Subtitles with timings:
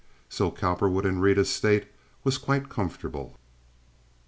[0.29, 1.85] So Cowperwood and Rita's state
[2.23, 3.37] was quite comfortable.